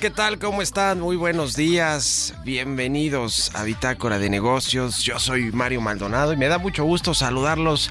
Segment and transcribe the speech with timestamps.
[0.00, 0.38] ¿Qué tal?
[0.38, 1.00] ¿Cómo están?
[1.00, 2.34] Muy buenos días.
[2.44, 5.02] Bienvenidos a Bitácora de Negocios.
[5.02, 7.90] Yo soy Mario Maldonado y me da mucho gusto saludarlos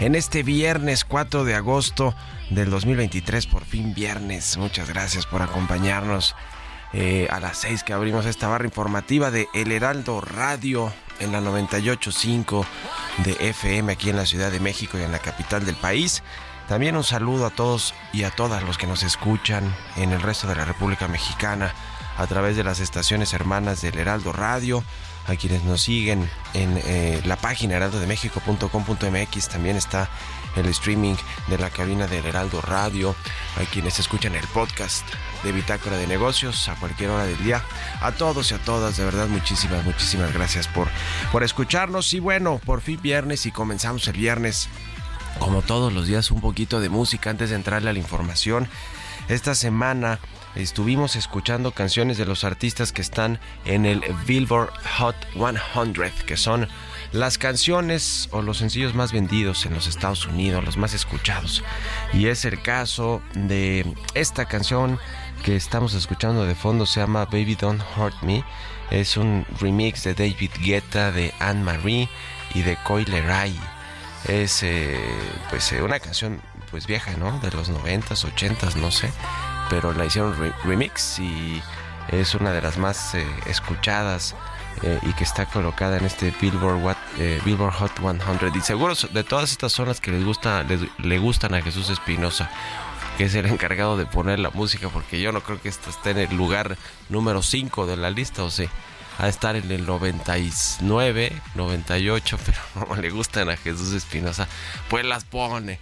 [0.00, 2.14] en este viernes 4 de agosto
[2.50, 3.46] del 2023.
[3.46, 4.56] Por fin viernes.
[4.56, 6.34] Muchas gracias por acompañarnos
[6.92, 11.40] eh, a las 6 que abrimos esta barra informativa de El Heraldo Radio en la
[11.40, 12.64] 98.5
[13.24, 16.24] de FM aquí en la Ciudad de México y en la capital del país.
[16.68, 20.46] También un saludo a todos y a todas los que nos escuchan en el resto
[20.46, 21.74] de la República Mexicana
[22.16, 24.82] a través de las estaciones hermanas del Heraldo Radio,
[25.26, 30.08] a quienes nos siguen en eh, la página heraldodemexico.com.mx, también está
[30.56, 31.16] el streaming
[31.48, 33.14] de la cabina del Heraldo Radio,
[33.56, 35.04] a quienes escuchan el podcast
[35.42, 37.62] de Bitácora de Negocios a cualquier hora del día.
[38.00, 40.88] A todos y a todas, de verdad, muchísimas, muchísimas gracias por,
[41.32, 42.14] por escucharnos.
[42.14, 44.68] Y bueno, por fin viernes y comenzamos el viernes
[45.38, 48.68] como todos los días, un poquito de música antes de entrarle a la información.
[49.28, 50.18] Esta semana
[50.54, 56.68] estuvimos escuchando canciones de los artistas que están en el Billboard Hot 100, que son
[57.12, 61.62] las canciones o los sencillos más vendidos en los Estados Unidos, los más escuchados.
[62.12, 64.98] Y es el caso de esta canción
[65.42, 68.44] que estamos escuchando de fondo se llama Baby Don't Hurt Me.
[68.90, 72.08] Es un remix de David Guetta, de Anne Marie
[72.54, 73.58] y de Coyle Ray.
[74.28, 74.98] Es eh,
[75.50, 76.40] pues eh, una canción
[76.70, 77.38] pues vieja, ¿no?
[77.40, 79.10] De los 90s, 80s, no sé.
[79.70, 80.34] Pero la hicieron
[80.64, 81.62] remix y
[82.08, 84.34] es una de las más eh, escuchadas
[85.02, 86.96] y que está colocada en este Billboard,
[87.44, 88.20] Billboard Hot 100.
[88.54, 90.64] Y seguro de todas estas zonas que les gusta,
[90.98, 92.50] le gustan a Jesús Espinosa
[93.16, 96.10] que es el encargado de poner la música, porque yo no creo que esto esté
[96.10, 96.76] en el lugar
[97.08, 98.68] número 5 de la lista, o sea,
[99.18, 104.48] a estar en el 99, 98, pero no le gustan a Jesús Espinosa,
[104.88, 105.78] pues las pone.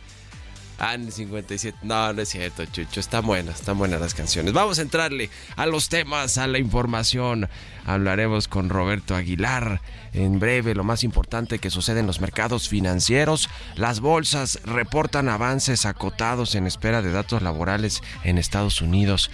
[0.85, 1.79] Ah, 57.
[1.83, 2.99] No, no es cierto, Chucho.
[2.99, 4.53] Están buenas, están buenas las canciones.
[4.53, 7.49] Vamos a entrarle a los temas, a la información.
[7.87, 9.81] Hablaremos con Roberto Aguilar.
[10.13, 13.49] En breve, lo más importante que sucede en los mercados financieros.
[13.77, 19.31] Las bolsas reportan avances acotados en espera de datos laborales en Estados Unidos.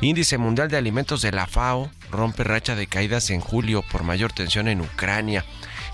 [0.00, 4.30] Índice Mundial de Alimentos de la FAO rompe racha de caídas en julio por mayor
[4.30, 5.44] tensión en Ucrania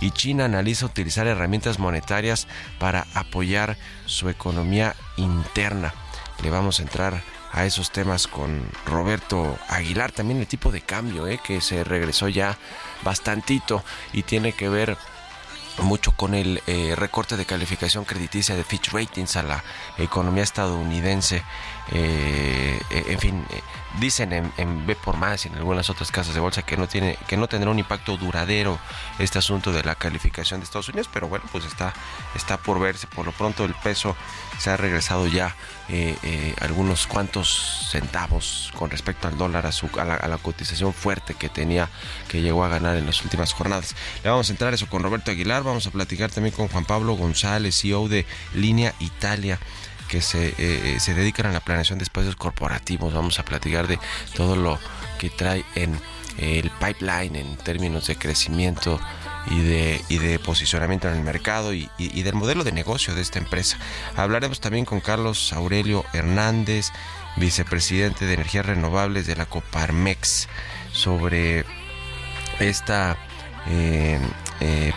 [0.01, 2.49] y China analiza utilizar herramientas monetarias
[2.81, 3.77] para apoyar
[4.07, 5.95] su economía interna.
[6.43, 7.23] Le vamos a entrar
[7.53, 12.29] a esos temas con Roberto Aguilar, también el tipo de cambio eh, que se regresó
[12.29, 12.59] ya
[13.05, 14.97] bastantito y tiene que ver
[15.79, 19.65] mucho con el eh, recorte de calificación crediticia de Fitch Ratings a la
[19.99, 21.43] economía estadounidense.
[21.91, 23.45] Eh, en fin,
[24.01, 27.19] dicen en, B por más y en algunas otras casas de bolsa que no tiene
[27.27, 28.79] que no tendrá un impacto duradero
[29.19, 31.93] este asunto de la calificación de Estados Unidos pero bueno pues está
[32.35, 33.07] está por verse.
[33.07, 34.17] Por lo pronto el peso
[34.59, 35.55] se ha regresado ya
[35.89, 41.35] eh, eh, algunos cuantos centavos con respecto al dólar a, su, a, la, cotización fuerte
[41.35, 41.89] que tenía
[42.29, 43.95] que llegó a ganar en las últimas jornadas.
[44.23, 45.63] Le vamos a entrar eso con Roberto Aguilar.
[45.63, 49.59] Vamos a platicar también con Juan Pablo González CEO de Línea Italia
[50.13, 53.15] que se, eh, eh, se dedican a la planeación de espacios corporativos.
[53.15, 53.99] Vamos a platicar de
[54.35, 54.79] todo lo
[55.19, 55.99] que trae en
[56.37, 59.01] el pipeline en términos de crecimiento
[59.51, 63.39] y de, y de posicionamiento en el mercado y, del modelo de negocio de esta
[63.39, 63.79] empresa.
[64.15, 66.91] Hablaremos también con Carlos Aurelio Hernández,
[67.37, 70.47] vicepresidente de Energías Renovables de la Coparmex,
[70.93, 71.65] sobre
[72.61, 73.17] esta
[73.67, 74.21] eh,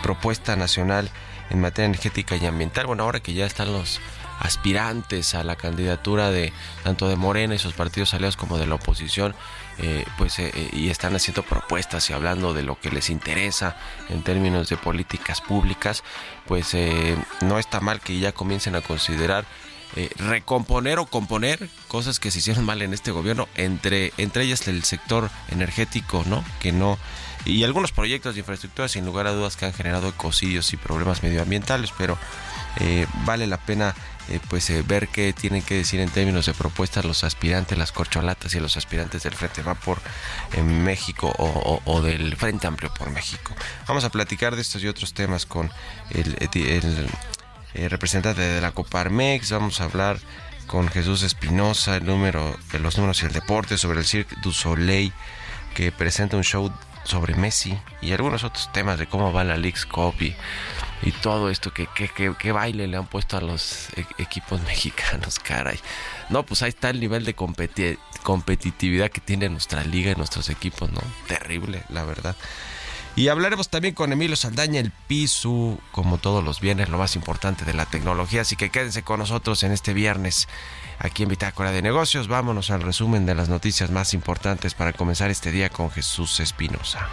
[0.02, 1.10] propuesta nacional
[1.48, 2.86] en materia energética y ambiental.
[2.86, 3.98] Bueno, ahora que ya están los
[4.38, 6.52] aspirantes a la candidatura de
[6.84, 9.34] tanto de Morena y sus partidos aliados como de la oposición,
[9.78, 13.76] eh, pues eh, eh, y están haciendo propuestas y hablando de lo que les interesa
[14.08, 16.02] en términos de políticas públicas,
[16.46, 16.76] pues
[17.40, 19.44] no está mal que ya comiencen a considerar
[20.18, 24.84] recomponer o componer cosas que se hicieron mal en este gobierno, entre, entre ellas el
[24.84, 26.44] sector energético, ¿no?
[26.60, 26.98] Que no
[27.46, 31.22] y algunos proyectos de infraestructura sin lugar a dudas que han generado ecocidios y problemas
[31.22, 32.18] medioambientales, pero
[33.24, 33.94] vale la pena
[34.28, 37.92] eh, pues eh, ver qué tienen que decir en términos de propuestas los aspirantes, las
[37.92, 40.00] corcholatas y los aspirantes del Frente Va por
[40.52, 43.54] en México o, del Frente Amplio por México.
[43.86, 45.70] Vamos a platicar de estos y otros temas con
[46.10, 47.08] el,
[47.88, 50.18] representante de la Coparmex, vamos a hablar
[50.66, 55.12] con Jesús Espinosa, el número los números y el deporte sobre el Cirque du Soleil
[55.74, 56.72] que presenta un show
[57.06, 61.72] sobre Messi y algunos otros temas de cómo va la League's Cup y todo esto,
[61.72, 65.78] que, que, baile le han puesto a los e, equipos mexicanos, caray.
[66.30, 70.90] No, pues ahí está el nivel de competitividad que tiene nuestra liga y nuestros equipos,
[70.90, 71.00] ¿no?
[71.28, 72.34] Terrible, la verdad.
[73.14, 77.64] Y hablaremos también con Emilio Saldaña, el piso, como todos los viernes, lo más importante
[77.64, 78.42] de la tecnología.
[78.42, 80.48] Así que quédense con nosotros en este viernes
[80.98, 82.28] aquí en Bitácora de Negocios.
[82.28, 87.08] Vámonos al resumen de las noticias más importantes para comenzar este día con Jesús Espinosa.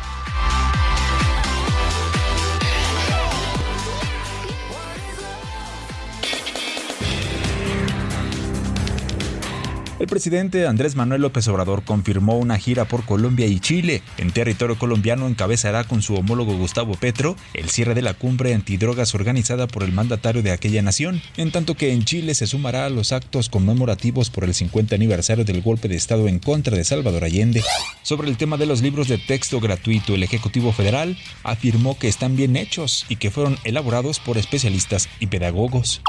[10.04, 14.02] El presidente Andrés Manuel López Obrador confirmó una gira por Colombia y Chile.
[14.18, 19.16] En territorio colombiano encabezará con su homólogo Gustavo Petro el cierre de la cumbre antidrogas
[19.16, 22.90] organizada por el mandatario de aquella nación, en tanto que en Chile se sumará a
[22.90, 27.24] los actos conmemorativos por el 50 aniversario del golpe de Estado en contra de Salvador
[27.24, 27.64] Allende.
[28.02, 32.36] Sobre el tema de los libros de texto gratuito, el Ejecutivo Federal afirmó que están
[32.36, 36.02] bien hechos y que fueron elaborados por especialistas y pedagogos.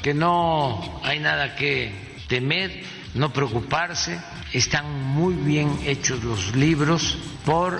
[0.00, 2.82] Que no hay nada que temer
[3.14, 4.18] no preocuparse,
[4.54, 7.78] están muy bien hechos los libros por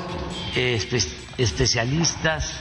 [0.55, 0.79] eh,
[1.39, 2.53] especialistas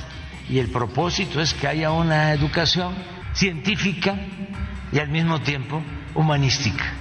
[0.48, 2.96] y el propósito es que haya una educación
[3.34, 4.16] científica
[4.90, 5.84] y al mismo tiempo
[6.16, 6.94] humanística.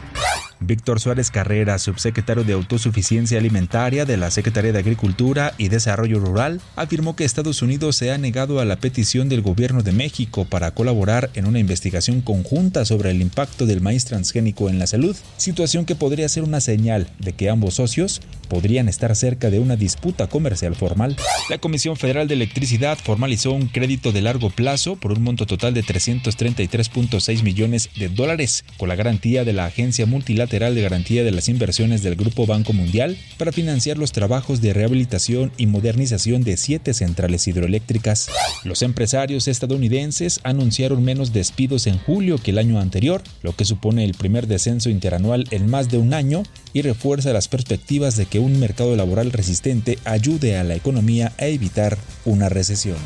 [0.61, 6.61] Víctor Suárez Carrera, subsecretario de Autosuficiencia Alimentaria de la Secretaría de Agricultura y Desarrollo Rural,
[6.77, 10.73] afirmó que Estados Unidos se ha negado a la petición del gobierno de México para
[10.73, 15.87] colaborar en una investigación conjunta sobre el impacto del maíz transgénico en la salud, situación
[15.87, 20.27] que podría ser una señal de que ambos socios podrían estar cerca de una disputa
[20.27, 21.17] comercial formal.
[21.49, 25.73] La Comisión Federal de Electricidad formalizó un crédito de largo plazo por un monto total
[25.73, 31.31] de 333.6 millones de dólares, con la garantía de la Agencia Multilateral de Garantía de
[31.31, 36.57] las Inversiones del Grupo Banco Mundial para financiar los trabajos de rehabilitación y modernización de
[36.57, 38.29] siete centrales hidroeléctricas.
[38.65, 44.05] Los empresarios estadounidenses anunciaron menos despidos en julio que el año anterior, lo que supone
[44.05, 46.43] el primer descenso interanual en más de un año
[46.73, 51.47] y refuerza las perspectivas de que un mercado laboral resistente ayude a la economía a
[51.47, 52.97] evitar una recesión.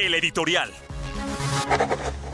[0.00, 0.85] El editorial.
[1.64, 2.25] you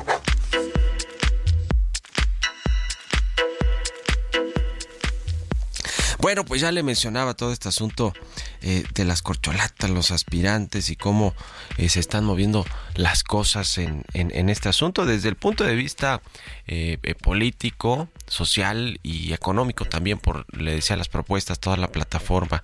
[6.23, 8.13] Bueno, pues ya le mencionaba todo este asunto
[8.61, 11.35] eh, de las corcholatas, los aspirantes y cómo
[11.79, 12.65] eh, se están moviendo
[12.95, 16.23] las cosas en, este asunto desde el punto de vista
[16.69, 22.63] eh, político, social y económico también, por, le decía las propuestas, toda la plataforma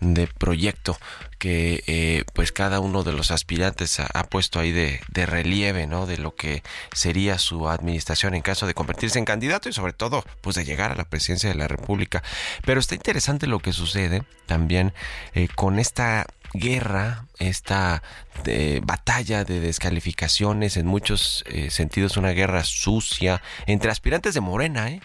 [0.00, 0.98] de proyecto
[1.38, 6.04] que pues cada uno de los aspirantes ha, puesto ahí de, de, relieve, ¿no?
[6.04, 10.24] De lo que sería su administración en caso de convertirse en candidato y sobre todo
[10.40, 12.24] pues de llegar a la presidencia de la República.
[12.64, 14.92] Pero está interesante lo que sucede también
[15.32, 18.02] eh, con esta guerra, esta
[18.46, 24.90] eh, batalla de descalificaciones, en muchos eh, sentidos una guerra sucia entre aspirantes de Morena,
[24.90, 25.00] ¿eh?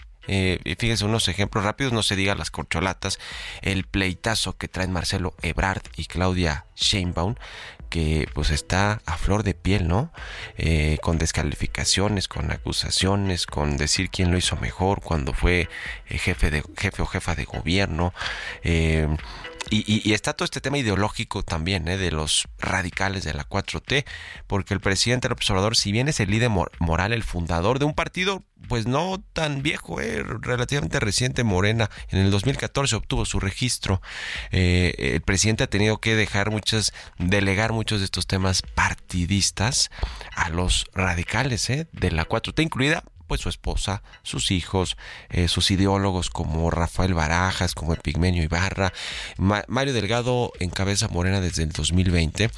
[0.78, 3.18] fíjense unos ejemplos rápidos, no se diga las corcholatas,
[3.60, 7.34] el pleitazo que traen Marcelo Ebrard y Claudia Sheinbaum,
[7.94, 10.10] que pues está a flor de piel, ¿no?
[11.00, 15.68] con descalificaciones, con acusaciones, con decir quién lo hizo mejor cuando fue
[16.08, 18.12] jefe de jefe o jefa de gobierno.
[19.76, 21.96] Y, está todo este tema ideológico también ¿eh?
[21.96, 24.04] de los radicales de la 4T,
[24.46, 27.94] porque el presidente del observador, si bien es el líder moral, el fundador de un
[27.94, 30.22] partido, pues no tan viejo, ¿eh?
[30.22, 34.00] relativamente reciente, Morena, en el 2014 obtuvo su registro.
[34.50, 39.90] Eh, el presidente ha tenido que dejar muchas, delegar muchos de estos temas partidistas
[40.34, 41.88] a los radicales ¿eh?
[41.92, 44.96] de la 4T, incluida pues su esposa, sus hijos,
[45.30, 48.92] eh, sus ideólogos como Rafael Barajas, como Epigmenio Ibarra,
[49.36, 52.50] Mario Delgado encabeza Morena desde el 2020,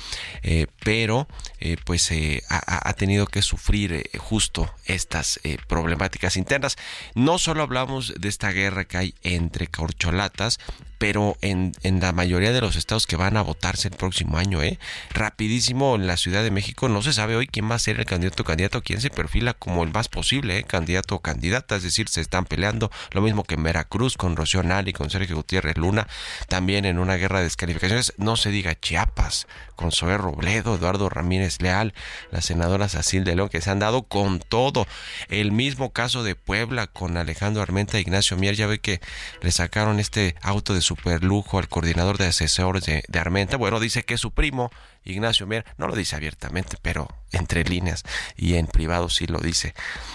[0.42, 1.28] eh, pero
[1.60, 2.10] eh, pues
[2.48, 6.76] ha, ha, tenido que sufrir justo estas problemáticas internas.
[7.14, 10.58] No solo hablamos de esta guerra que hay entre corcholatas,
[10.98, 14.62] pero en, en, la mayoría de los estados que van a votarse el próximo año,
[14.62, 14.78] ¿eh?
[15.10, 18.06] Rapidísimo en la Ciudad de México, no se sabe hoy quién va a ser el
[18.06, 22.08] candidato o candidato, quién se perfila como el más posible, Candidato o candidata, es decir,
[22.08, 26.06] se están peleando, lo mismo que en Veracruz con Rocío Nali, con Sergio Gutiérrez Luna,
[26.48, 29.46] también en una guerra de descalificaciones, no se diga Chiapas,
[29.76, 31.94] con Zoé Robledo, Eduardo Ramírez Leal,
[32.30, 34.86] la senadora Sacil de León, que se han dado con todo.
[35.28, 39.00] El mismo caso de Puebla con Alejandro Armenta, Ignacio Mier, ya ve que
[39.42, 43.56] le sacaron este auto de superlujo al coordinador de asesores de, Armenta.
[43.56, 44.70] Bueno, dice que es su primo,
[45.06, 48.04] Ignacio Mier, no lo dice abiertamente, pero entre líneas
[48.36, 49.74] y en privado sí lo dice.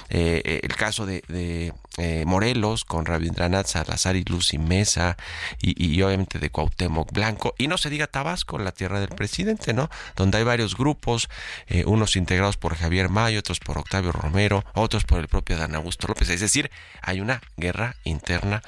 [0.10, 1.24] Eh, eh, el caso de,
[1.98, 5.18] eh, Morelos con Rabindranath Salazar y Lucy Mesa
[5.62, 9.90] y, obviamente de Cuauhtémoc Blanco y no se diga Tabasco, la tierra del presidente, ¿no?
[10.16, 11.30] Donde hay varios grupos,
[11.86, 16.08] unos integrados por Javier Mayo, otros por Octavio Romero, otros por el propio Dan Augusto
[16.08, 16.30] López.
[16.30, 16.72] Es decir,
[17.02, 18.62] hay una guerra interna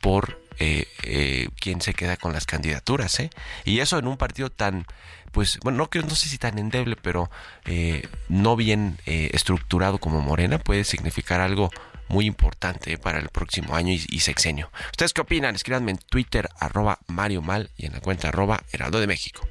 [0.00, 3.30] por eh, eh, quién se queda con las candidaturas, ¿eh?
[3.64, 4.86] Y eso en un partido tan,
[5.32, 7.30] pues, bueno, no, no sé si tan endeble, pero
[7.64, 11.70] eh, no bien estructurado como Morena, puede significar algo
[12.08, 14.70] muy importante para el próximo año y, sexenio.
[14.90, 15.54] ¿Ustedes qué opinan?
[15.54, 19.48] Escríbanme en Twitter, arroba Mario Mal y en la cuenta arroba Heraldo de México.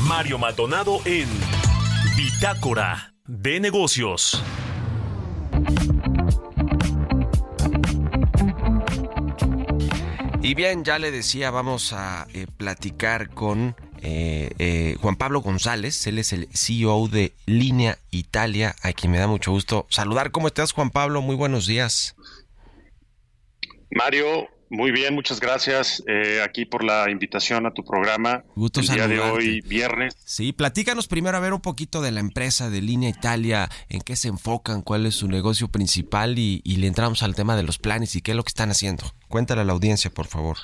[0.00, 1.28] Mario Maldonado en
[2.16, 4.42] Bitácora de Negocios.
[10.52, 16.06] Y bien, ya le decía, vamos a eh, platicar con eh, eh, Juan Pablo González,
[16.06, 20.30] él es el CEO de Línea Italia, a quien me da mucho gusto saludar.
[20.30, 21.22] ¿Cómo estás, Juan Pablo?
[21.22, 22.16] Muy buenos días.
[23.92, 28.42] Mario, muy bien, muchas gracias eh, aquí por la invitación a tu programa.
[28.56, 30.16] Gusto el día de hoy, viernes.
[30.24, 34.16] Sí, platícanos primero a ver un poquito de la empresa de Línea Italia, en qué
[34.16, 38.16] se enfocan, cuál es su negocio principal y, le entramos al tema de los planes
[38.16, 39.04] y qué es lo que están haciendo.
[39.28, 40.56] Cuéntale a la audiencia, por favor.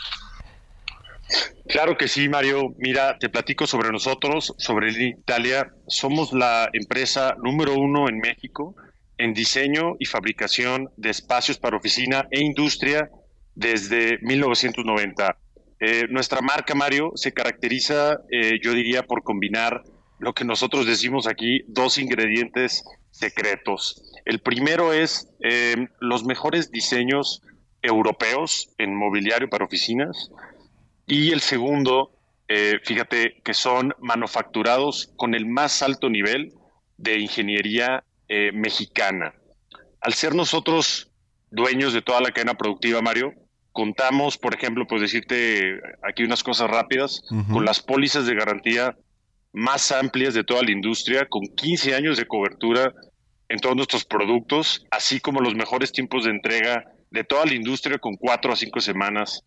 [1.69, 2.75] Claro que sí, Mario.
[2.79, 5.71] Mira, te platico sobre nosotros, sobre Italia.
[5.87, 8.75] Somos la empresa número uno en México
[9.19, 13.11] en diseño y fabricación de espacios para oficina e industria
[13.59, 15.37] desde 1990.
[15.81, 19.83] Eh, nuestra marca, Mario, se caracteriza, eh, yo diría, por combinar
[20.21, 24.01] lo que nosotros decimos aquí, dos ingredientes secretos.
[24.25, 27.43] El primero es eh, los mejores diseños
[27.83, 30.31] europeos en mobiliario para oficinas
[31.07, 32.13] y el segundo,
[32.83, 36.53] fíjate, que son manufacturados con el más alto nivel
[36.97, 38.05] de ingeniería
[38.53, 39.33] mexicana.
[40.01, 41.13] Al ser nosotros
[41.51, 43.33] dueños de toda la cadena productiva, Mario,
[43.79, 48.97] contamos, por ejemplo, pues decirte aquí unas cosas rápidas, con las pólizas de garantía
[49.53, 52.93] más amplias de toda la industria, con 15 años de cobertura
[53.49, 57.99] en todos nuestros productos, así como los mejores tiempos de entrega de toda la industria
[57.99, 59.45] con cuatro a cinco semanas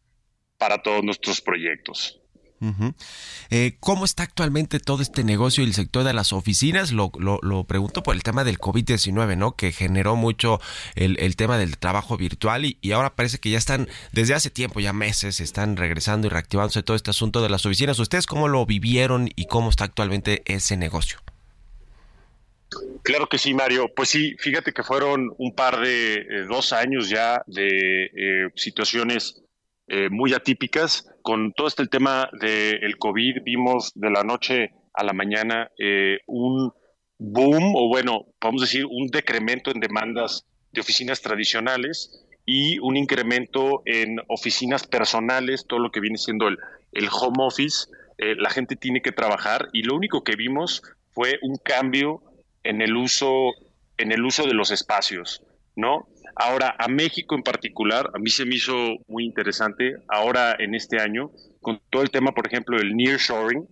[0.58, 2.21] para todos nuestros proyectos.
[3.50, 6.92] Eh, ¿Cómo está actualmente todo este negocio y el sector de las oficinas?
[6.92, 9.56] Lo, lo, pregunto por el tema del COVID-19, ¿no?
[9.56, 10.60] Que generó mucho
[10.96, 14.94] el, tema del trabajo virtual y, ahora parece que ya están, desde hace tiempo, ya
[14.94, 17.98] meses, están regresando y reactivándose todo este asunto de las oficinas.
[17.98, 21.20] ¿Ustedes cómo lo vivieron y cómo está actualmente ese negocio?
[23.04, 23.92] Claro que sí, Mario.
[23.96, 29.42] Pues sí, fíjate que fueron un par de eh, dos años ya de eh, situaciones
[30.10, 31.11] muy atípicas.
[31.22, 36.74] Con todo este tema del COVID, vimos de la noche a la mañana eh, un
[37.18, 43.84] boom, o bueno, a decir, un decremento en demandas de oficinas tradicionales y un incremento
[43.86, 46.58] en oficinas personales, todo lo que viene siendo el,
[46.92, 47.88] el home office.
[48.18, 52.22] Eh, la gente tiene que trabajar y lo único que vimos fue un cambio
[52.64, 53.52] en el uso,
[53.98, 55.44] en el uso de los espacios,
[55.76, 56.08] ¿no?
[56.36, 61.02] Ahora, a México en particular, a mí se me hizo muy interesante ahora en este
[61.02, 63.68] año, con todo el tema, por ejemplo, del nearshoring,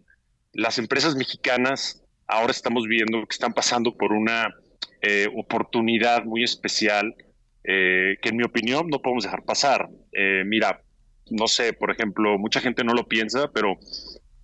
[0.54, 4.56] las empresas mexicanas ahora estamos viendo que están pasando por una
[5.02, 7.16] eh, oportunidad muy especial
[7.64, 9.90] eh, que en mi opinión no podemos dejar pasar.
[10.12, 10.82] Eh, mira,
[11.32, 13.78] no sé, por ejemplo, mucha gente no lo piensa, pero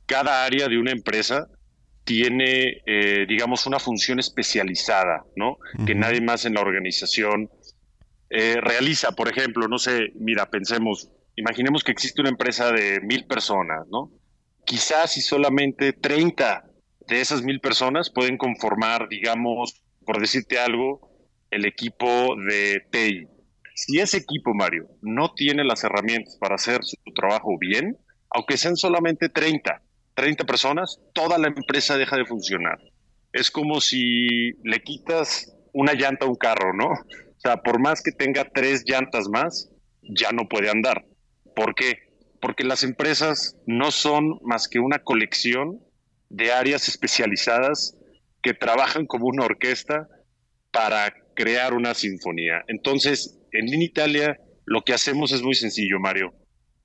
[0.06, 1.48] cada área de una empresa
[2.04, 2.84] tiene,
[3.28, 5.58] digamos, una función especializada, ¿no?
[5.88, 7.50] Que nadie más en la organización
[8.30, 13.26] eh, realiza, por ejemplo, no sé, mira, pensemos, imaginemos que existe una empresa de mil
[13.26, 14.12] personas, ¿no?
[14.66, 16.66] Quizás si solamente 30
[17.08, 21.12] de esas mil personas pueden conformar, digamos, por decirte algo,
[21.52, 23.28] el equipo de TI.
[23.76, 27.98] Si ese equipo, Mario, no tiene las herramientas para hacer su trabajo bien,
[28.30, 29.82] aunque sean solamente 30,
[30.16, 32.80] 30 personas, toda la empresa deja de funcionar.
[33.34, 36.90] Es como si le quitas una llanta a un carro, ¿no?
[37.64, 39.70] Por más que tenga tres llantas más,
[40.02, 41.06] ya no puede andar.
[41.56, 42.00] ¿Por qué?
[42.42, 45.80] Porque las empresas no son más que una colección
[46.30, 47.98] de áreas especializadas
[48.42, 50.08] que trabajan como una orquesta
[50.72, 52.64] para crear una sinfonía.
[52.68, 56.34] Entonces, en Italia lo que hacemos es muy sencillo, Mario.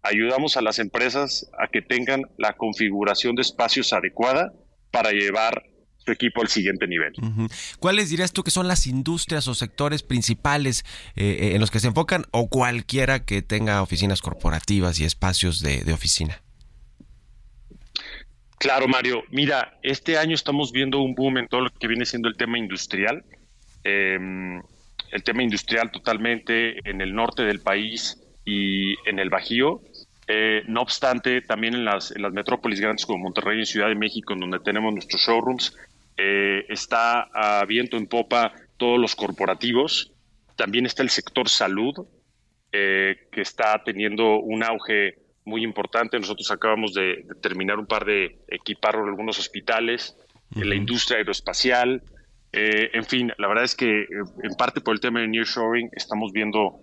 [0.02, 4.52] Ayudamos a las empresas a que tengan la configuración de espacios adecuada
[4.90, 5.64] para llevar
[6.12, 7.12] equipo al siguiente nivel.
[7.78, 10.84] ¿Cuáles dirías tú que son las industrias o sectores principales
[11.16, 15.60] eh, eh, en los que se enfocan o cualquiera que tenga oficinas corporativas y espacios
[15.60, 16.40] de, oficina?
[18.58, 19.24] Claro, Mario.
[19.30, 22.58] Mira, este año estamos viendo un boom en todo lo que viene siendo el tema
[22.58, 23.24] industrial.
[23.84, 24.60] Em,
[25.10, 29.80] el tema industrial totalmente en el norte del país y en el Bajío.
[30.32, 33.96] Eh, no obstante, también en las, en las metrópolis grandes como Monterrey y Ciudad de
[33.96, 35.76] México, en donde tenemos nuestros showrooms,
[36.22, 40.12] eh, está a viento en popa todos los corporativos.
[40.54, 41.94] También está el sector salud,
[42.72, 45.14] eh, que está teniendo un auge
[45.46, 46.18] muy importante.
[46.18, 50.14] Nosotros acabamos de, terminar un par de equipar algunos hospitales,
[50.56, 52.02] en la industria aeroespacial.
[52.52, 54.04] Eh, en fin, la verdad es que
[54.42, 56.80] en parte por el tema de nearshoring estamos viendo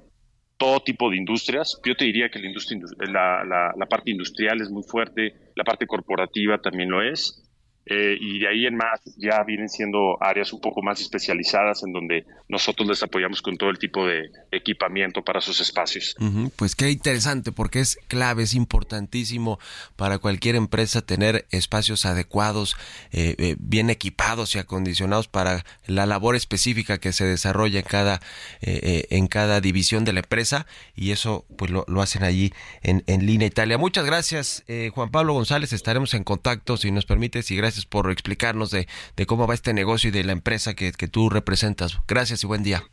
[0.57, 1.79] todo tipo de industrias.
[1.85, 2.79] Yo te diría que la, industria,
[3.11, 7.46] la parte industrial es muy fuerte, la parte corporativa también lo es.
[7.89, 11.93] Eh, y de ahí en más ya vienen siendo áreas un poco más especializadas en
[11.93, 16.15] donde nosotros les apoyamos con todo el tipo de equipamiento para sus espacios.
[16.57, 19.57] pues qué interesante porque es clave, es importantísimo
[19.95, 22.75] para cualquier empresa tener espacios adecuados,
[23.13, 28.19] eh, eh, bien equipados y acondicionados para la labor específica que se desarrolla en cada,
[28.61, 33.47] en cada división de la empresa y eso pues lo, hacen allí en, en Línea
[33.47, 33.77] Italia.
[33.77, 38.71] Muchas gracias Juan Pablo González, estaremos en contacto si nos permites y gracias por explicarnos
[38.71, 38.87] de,
[39.25, 41.99] cómo va este negocio y de la empresa que, que tú representas.
[42.07, 42.83] Gracias y buen día.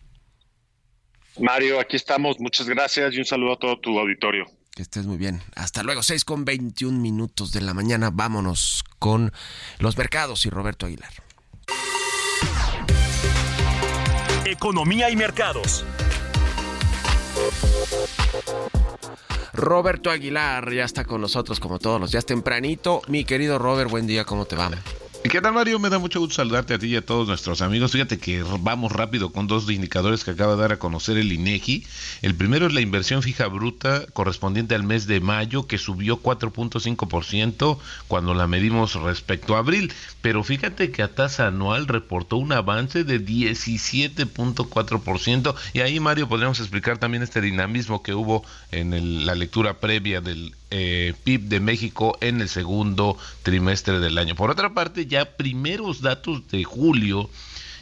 [1.38, 2.38] Mario, aquí estamos.
[2.38, 4.46] Muchas gracias y un saludo a todo tu auditorio.
[4.74, 5.40] Que estés muy bien.
[5.54, 8.10] Hasta luego, 6 con 21 minutos de la mañana.
[8.12, 9.32] Vámonos con
[9.78, 11.12] los mercados y Roberto Aguilar.
[14.44, 15.84] Economía y mercados.
[19.54, 23.02] Roberto Aguilar ya está con nosotros como todos los días tempranito.
[23.06, 24.70] Mi querido Robert, buen día, ¿cómo te va?
[25.30, 25.78] ¿Qué tal, Mario?
[25.78, 27.92] Me da mucho gusto saludarte a ti y a todos nuestros amigos.
[27.92, 31.86] Fíjate que vamos rápido con dos indicadores que acaba de dar a conocer el INEGI.
[32.20, 37.78] El primero es la inversión fija bruta correspondiente al mes de mayo, que subió 4.5%
[38.06, 39.94] cuando la medimos respecto a abril.
[40.20, 45.54] Pero fíjate que a tasa anual reportó un avance de 17.4%.
[45.72, 50.54] Y ahí, Mario, podríamos explicar también este dinamismo que hubo en la lectura previa del
[50.76, 54.34] eh, PIB de México en el segundo trimestre del año.
[54.34, 57.30] Por otra parte, ya primeros datos de julio,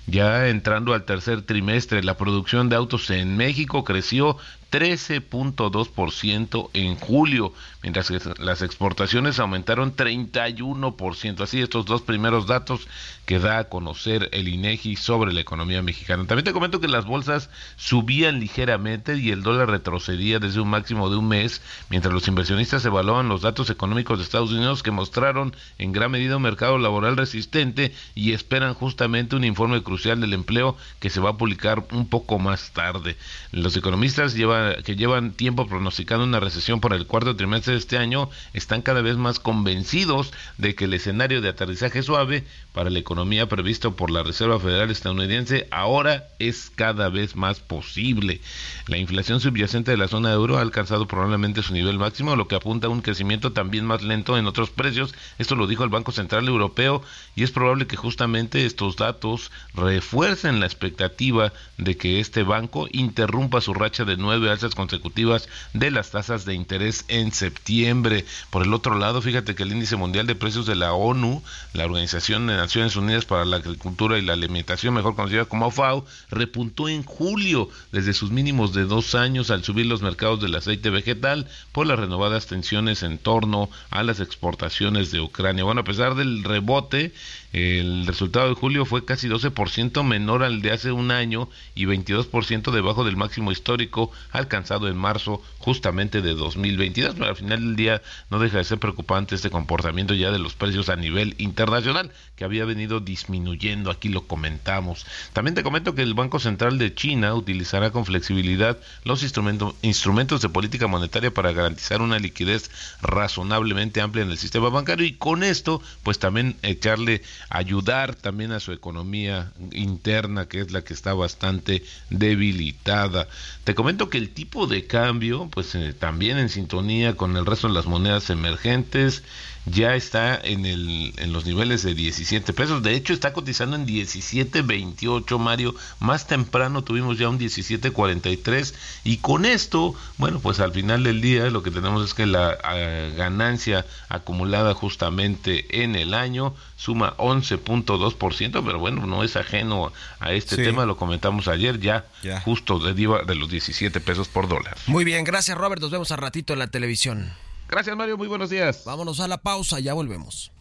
[0.07, 4.37] ya entrando al tercer trimestre, la producción de autos en México creció
[4.73, 11.41] 13.2% en julio, mientras que las exportaciones aumentaron 31%.
[11.43, 12.89] Así estos dos primeros datos
[13.27, 16.27] que da a conocer el INEGI sobre la economía mexicana.
[16.27, 21.11] También te comento que las bolsas subían ligeramente y el dólar retrocedía desde un máximo
[21.11, 25.55] de un mes, mientras los inversionistas evaluaban los datos económicos de Estados Unidos que mostraron
[25.79, 30.77] en gran medida un mercado laboral resistente y esperan justamente un informe crucial del empleo
[30.99, 33.17] que se va a publicar un poco más tarde.
[33.53, 37.99] Los economistas llevan que llevan tiempo pronosticando una recesión por el cuarto trimestre de este
[37.99, 42.99] año están cada vez más convencidos de que el escenario de aterrizaje suave para la
[42.99, 48.41] economía previsto por la Reserva Federal estadounidense ahora es cada vez más posible.
[48.87, 52.57] La inflación subyacente de la zona euro ha alcanzado probablemente su nivel máximo, lo que
[52.57, 55.15] apunta a un crecimiento también más lento en otros precios.
[55.39, 57.03] Esto lo dijo el Banco Central Europeo
[57.37, 63.61] y es probable que justamente estos datos refuercen la expectativa de que este banco interrumpa
[63.61, 68.25] su racha de nueve alzas consecutivas de las tasas de interés en septiembre.
[68.51, 71.85] Por el otro lado, fíjate que el índice mundial de precios de la ONU, la
[71.85, 77.03] Organización Naciones Unidas para la Agricultura y la Alimentación, mejor conocida como FAO, repuntó en
[77.03, 81.89] julio desde sus mínimos de dos años al subir los mercados del aceite vegetal por
[81.89, 85.65] las renovadas tensiones en torno a las exportaciones de Ucrania.
[85.65, 87.13] Bueno, a pesar del rebote,
[87.53, 92.71] el resultado de julio fue casi 12% menor al de hace un año y 22%
[92.71, 97.15] debajo del máximo histórico alcanzado en marzo justamente de 2022.
[97.15, 100.55] Pero al final del día no deja de ser preocupante este comportamiento ya de los
[100.55, 103.91] precios a nivel internacional que había venido disminuyendo.
[103.91, 105.07] Aquí lo comentamos.
[105.33, 110.43] También te comento que el Banco Central de China utilizará con flexibilidad los instrumentos, instrumentos
[110.43, 115.43] de política monetaria para garantizar una liquidez razonablemente amplia en el sistema bancario y con
[115.43, 121.15] esto pues también echarle ayudar también a su economía interna, que es la que está
[121.15, 123.29] bastante debilitada.
[123.65, 127.69] Te comento que el tipo de cambio, pues eh, también en sintonía con el resto
[127.69, 129.23] de las monedas emergentes,
[129.67, 132.83] ya está en, el, en los niveles de 17 pesos.
[132.83, 135.75] De hecho, está cotizando en 17.28, Mario.
[136.01, 138.75] Más temprano tuvimos ya un 17.43.
[139.05, 142.57] Y con esto, bueno, pues al final del día lo que tenemos es que la
[142.63, 142.77] ah,
[143.17, 150.57] ganancia acumulada justamente en el año suma 11.2%, pero bueno, no es ajeno a este
[150.57, 152.07] tema, lo comentamos ayer ya,
[152.45, 154.77] justo de, de los 17 pesos por dólar.
[154.89, 157.33] Muy bien, gracias Robert, nos vemos a ratito en la televisión.
[157.73, 158.83] Gracias Mario, muy buenos días.
[158.85, 160.53] Vámonos a la pausa, ya volvemos.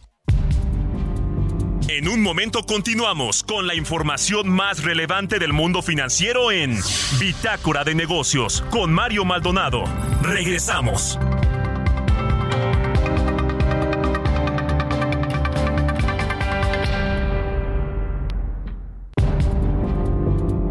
[1.86, 6.74] En un momento continuamos con la información más relevante del mundo financiero en
[7.20, 9.84] Bitácora de Negocios con Mario Maldonado.
[10.22, 11.18] Regresamos.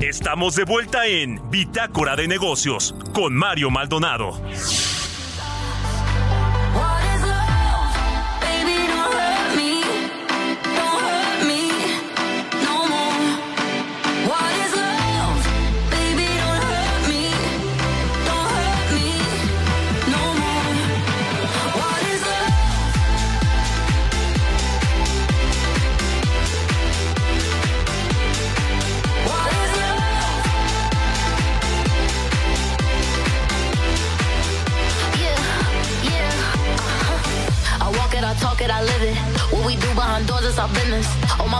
[0.01, 4.41] Estamos de vuelta en Bitácora de Negocios con Mario Maldonado.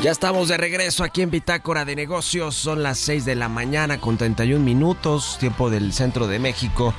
[0.00, 2.54] Ya estamos de regreso aquí en Bitácora de Negocios.
[2.54, 6.94] Son las 6 de la mañana con 31 minutos, tiempo del centro de México.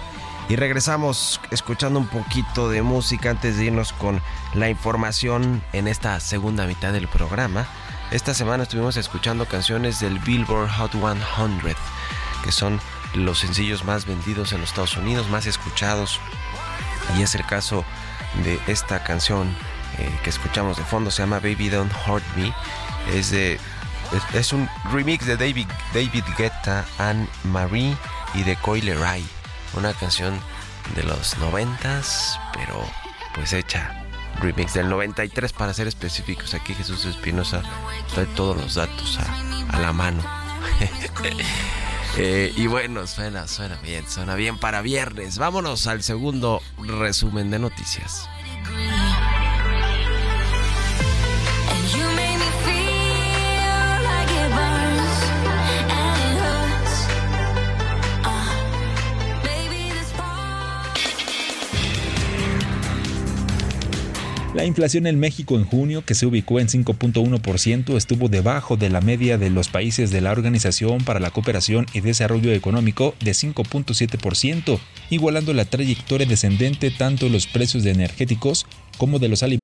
[0.49, 4.21] Y regresamos escuchando un poquito de música antes de irnos con
[4.53, 7.67] la información en esta segunda mitad del programa.
[8.11, 11.21] Esta semana estuvimos escuchando canciones del Billboard Hot 100,
[12.43, 12.81] que son
[13.13, 16.19] los sencillos más vendidos en los Estados Unidos, más escuchados.
[17.17, 17.85] Y es el caso
[18.43, 19.55] de esta canción
[19.99, 22.53] eh, que escuchamos de fondo, se llama Baby Don't Hurt Me
[23.13, 23.59] es de
[24.33, 27.95] es, un remix de David, David Guetta, Anne Marie
[28.33, 29.25] y de Coyle Ray.
[29.73, 30.39] Una canción
[30.95, 32.83] de los noventas, pero
[33.35, 34.05] pues hecha
[34.39, 36.53] remix del 93 para ser específicos.
[36.53, 37.61] Aquí Jesús Espinosa
[38.13, 40.23] trae todos los datos a, la mano.
[42.17, 45.37] Eh, y bueno, suena, suena bien, suena bien para viernes.
[45.37, 48.27] Vámonos al segundo resumen de noticias.
[64.59, 68.99] La inflación en México en junio, que se ubicó en 5.1%, estuvo debajo de la
[68.99, 74.77] media de los países de la Organización para la Cooperación y Desarrollo Económico de 5.7%,
[75.11, 78.65] igualando la trayectoria descendente tanto de los precios de energéticos
[78.97, 79.63] como de los alimentos.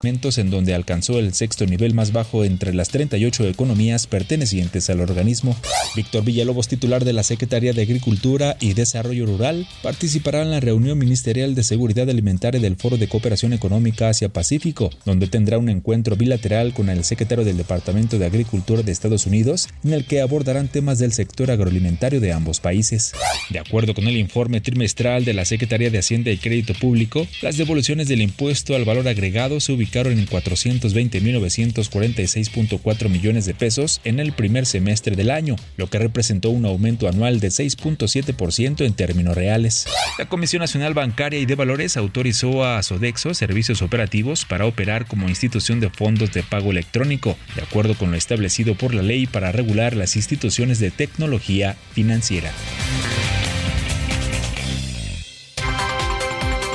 [0.00, 5.56] en donde alcanzó el sexto nivel más bajo entre las 38 economías pertenecientes al organismo.
[5.96, 10.98] Víctor Villalobos, titular de la Secretaría de Agricultura y Desarrollo Rural, participará en la reunión
[10.98, 16.74] ministerial de seguridad alimentaria del Foro de Cooperación Económica Asia-Pacífico, donde tendrá un encuentro bilateral
[16.74, 21.00] con el secretario del Departamento de Agricultura de Estados Unidos, en el que abordarán temas
[21.00, 23.14] del sector agroalimentario de ambos países.
[23.50, 27.56] De acuerdo con el informe trimestral de la Secretaría de Hacienda y Crédito Público, las
[27.56, 34.32] devoluciones del impuesto al valor agregado se ubican en 420.946.4 millones de pesos en el
[34.32, 39.86] primer semestre del año, lo que representó un aumento anual de 6.7% en términos reales.
[40.18, 45.28] La Comisión Nacional Bancaria y de Valores autorizó a Sodexo servicios operativos para operar como
[45.28, 49.52] institución de fondos de pago electrónico, de acuerdo con lo establecido por la ley para
[49.52, 52.52] regular las instituciones de tecnología financiera.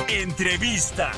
[0.08, 1.12] Entrevista.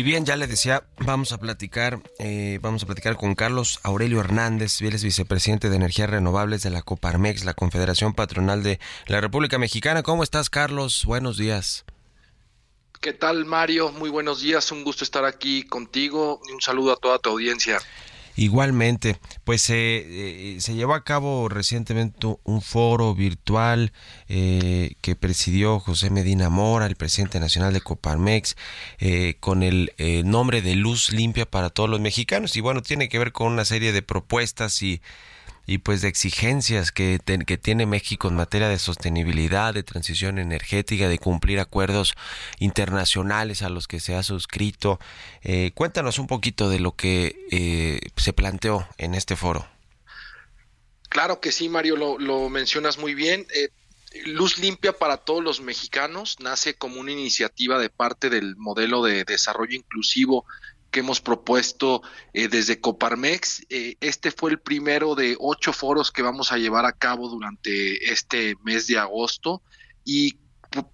[0.00, 4.20] Y bien, ya le decía, vamos a platicar, eh, vamos a platicar con Carlos Aurelio
[4.20, 9.20] Hernández, él es vicepresidente de Energías Renovables de la Coparmex, la Confederación Patronal de la
[9.20, 10.02] República Mexicana.
[10.02, 11.04] ¿Cómo estás, Carlos?
[11.04, 11.84] Buenos días.
[13.02, 13.92] ¿Qué tal, Mario?
[13.92, 17.78] Muy buenos días, un gusto estar aquí contigo y un saludo a toda tu audiencia.
[18.40, 23.92] Igualmente, pues eh, se llevó a cabo recientemente un foro virtual
[24.30, 28.56] eh, que presidió José Medina Mora, el presidente nacional de Coparmex,
[28.98, 29.92] eh, con el
[30.24, 32.56] nombre de Luz Limpia para todos los mexicanos.
[32.56, 35.02] Y bueno, tiene que ver con una serie de propuestas y
[35.70, 41.08] y pues de exigencias que, que tiene México en materia de sostenibilidad, de transición energética,
[41.08, 42.14] de cumplir acuerdos
[42.58, 44.98] internacionales a los que se ha suscrito.
[45.42, 49.64] Eh, cuéntanos un poquito de lo que eh, se planteó en este foro.
[51.08, 53.46] Claro que sí, Mario, lo, mencionas muy bien.
[53.54, 53.68] Eh,
[54.24, 59.22] Luz Limpia para todos los mexicanos nace como una iniciativa de parte del modelo de
[59.22, 60.44] desarrollo inclusivo
[60.90, 63.66] que hemos propuesto eh, desde Coparmex.
[63.68, 68.12] Eh, este fue el primero de ocho foros que vamos a llevar a cabo durante
[68.12, 69.62] este mes de agosto
[70.04, 70.38] y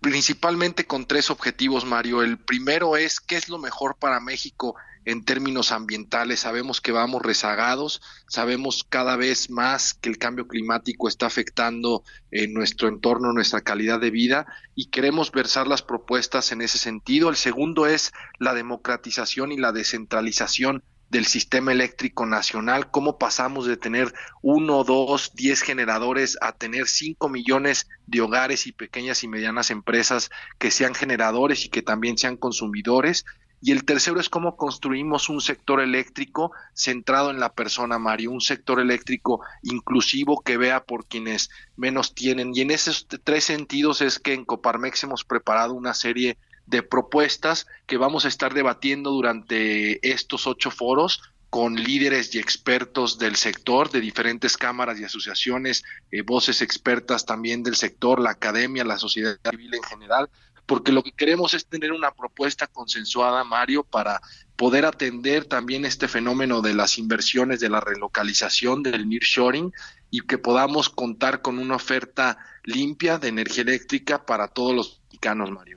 [0.01, 2.23] principalmente con tres objetivos, Mario.
[2.23, 4.75] El primero es qué es lo mejor para México
[5.07, 6.41] en términos ambientales.
[6.41, 12.53] Sabemos que vamos rezagados, sabemos cada vez más que el cambio climático está afectando en
[12.53, 17.31] nuestro entorno, nuestra calidad de vida y queremos versar las propuestas en ese sentido.
[17.31, 23.77] El segundo es la democratización y la descentralización del sistema eléctrico nacional, cómo pasamos de
[23.77, 29.71] tener uno, dos, diez generadores a tener cinco millones de hogares y pequeñas y medianas
[29.71, 33.25] empresas que sean generadores y que también sean consumidores.
[33.61, 38.41] Y el tercero es cómo construimos un sector eléctrico centrado en la persona, Mario, un
[38.41, 42.55] sector eléctrico inclusivo que vea por quienes menos tienen.
[42.55, 47.67] Y en esos tres sentidos es que en Coparmex hemos preparado una serie de propuestas
[47.87, 53.91] que vamos a estar debatiendo durante estos ocho foros con líderes y expertos del sector,
[53.91, 59.39] de diferentes cámaras y asociaciones, eh, voces expertas también del sector, la academia, la sociedad
[59.49, 60.29] civil en general,
[60.67, 64.21] porque lo que queremos es tener una propuesta consensuada, Mario, para
[64.57, 69.73] poder atender también este fenómeno de las inversiones, de la relocalización, del nearshoring
[70.11, 75.51] y que podamos contar con una oferta limpia de energía eléctrica para todos los mexicanos,
[75.51, 75.76] Mario.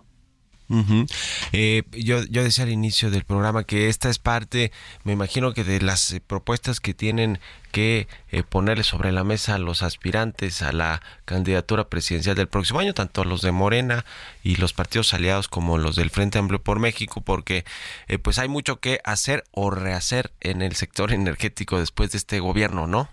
[1.51, 4.71] Eh, yo, yo decía al inicio del programa que esta es parte,
[5.03, 7.39] me imagino que de las eh, propuestas que tienen
[7.71, 12.79] que eh, ponerle sobre la mesa a los aspirantes a la candidatura presidencial del próximo
[12.79, 14.05] año, tanto los de Morena
[14.43, 17.65] y los partidos aliados como los del Frente Amplio por México, porque
[18.21, 22.85] pues hay mucho que hacer o rehacer en el sector energético después de este gobierno,
[22.85, 23.09] ¿no?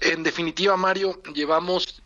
[0.00, 2.02] En definitiva, Mario, llevamos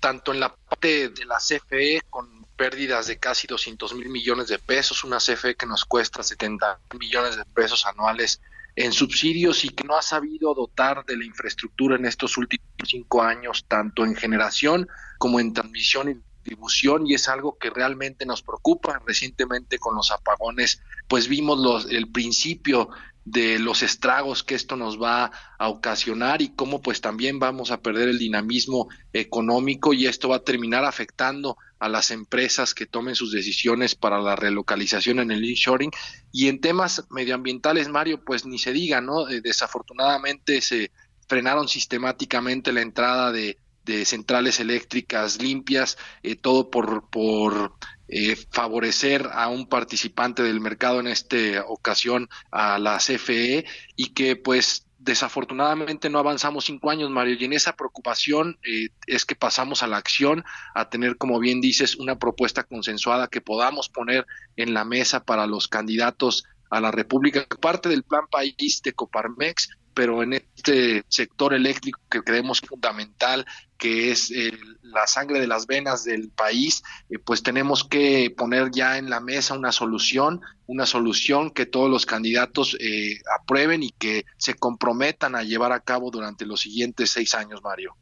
[0.00, 4.58] tanto en la parte de la CFE con pérdidas de casi 200 mil millones de
[4.58, 8.42] pesos, una CFE que nos cuesta 70 millones de pesos anuales
[8.74, 13.22] en subsidios y que no ha sabido dotar de la infraestructura en estos últimos cinco
[13.22, 16.08] años, tanto en generación como en transmisión
[16.48, 19.00] distribución, y es algo que realmente nos preocupa.
[19.06, 22.88] Recientemente con los apagones, pues vimos el principio
[23.24, 27.82] de los estragos que esto nos va a ocasionar y cómo pues también vamos a
[27.82, 33.14] perder el dinamismo económico y esto va a terminar afectando a las empresas que tomen
[33.14, 35.90] sus decisiones para la relocalización en el inshoring
[36.32, 40.90] y en temas medioambientales Mario pues ni se diga no eh, desafortunadamente se
[41.28, 47.72] frenaron sistemáticamente la entrada de, de centrales eléctricas limpias eh, todo por por
[48.06, 53.64] eh, favorecer a un participante del mercado en esta ocasión a la CFE
[53.96, 59.24] y que pues desafortunadamente no avanzamos cinco años, Mario, y en esa preocupación eh, es
[59.24, 63.88] que pasamos a la acción, a tener, como bien dices, una propuesta consensuada que podamos
[63.88, 68.92] poner en la mesa para los candidatos a la República, parte del plan país de
[68.92, 73.44] Coparmex, pero en este sector eléctrico que creemos fundamental,
[73.78, 78.70] que es eh, la sangre de las venas del país, eh, pues tenemos que poner
[78.70, 83.90] ya en la mesa una solución, una solución que todos los candidatos eh, aprueben y
[83.92, 87.96] que se comprometan a llevar a cabo durante los siguientes seis años, Mario.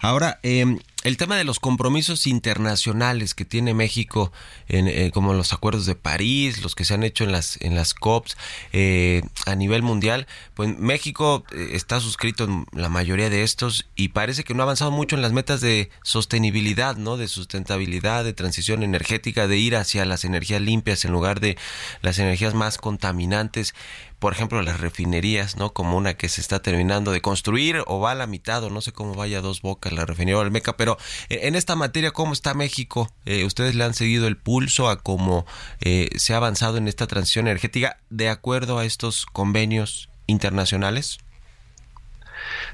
[0.00, 4.32] Ahora, eh, el tema de los compromisos internacionales que tiene México,
[4.68, 7.74] en, eh, como los acuerdos de París, los que se han hecho en las en
[7.74, 8.36] las COPs
[8.72, 14.08] eh, a nivel mundial, pues México eh, está suscrito en la mayoría de estos y
[14.08, 18.32] parece que no ha avanzado mucho en las metas de sostenibilidad, no, de sustentabilidad, de
[18.32, 21.56] transición energética, de ir hacia las energías limpias en lugar de
[22.00, 23.74] las energías más contaminantes
[24.22, 25.72] por ejemplo, las refinerías, ¿no?
[25.72, 28.80] Como una que se está terminando de construir o va a la mitad o no
[28.80, 30.96] sé cómo vaya dos bocas la refinería Olmeca, pero
[31.28, 33.12] eh, en esta materia, ¿cómo está México?
[33.26, 35.44] Eh, ¿Ustedes le han seguido el pulso a cómo
[35.80, 41.18] eh, se ha avanzado en esta transición energética de acuerdo a estos convenios internacionales?